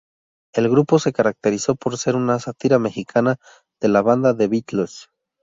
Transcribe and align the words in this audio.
El 0.55 0.67
grupo 0.67 0.97
se 0.97 1.13
caracterizó 1.13 1.75
por 1.75 1.95
ser 1.95 2.15
una 2.15 2.39
sátira 2.39 2.79
mexicana 2.79 3.35
de 3.79 3.87
la 3.89 4.01
banda 4.01 4.35
The 4.35 4.47
Beatles. 4.47 5.11